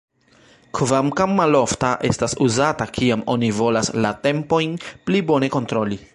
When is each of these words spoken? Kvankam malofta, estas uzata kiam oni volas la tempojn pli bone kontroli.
Kvankam 0.77 1.35
malofta, 1.39 1.91
estas 2.09 2.35
uzata 2.47 2.89
kiam 2.97 3.27
oni 3.35 3.53
volas 3.59 3.93
la 4.07 4.15
tempojn 4.27 4.77
pli 5.11 5.27
bone 5.31 5.57
kontroli. 5.59 6.05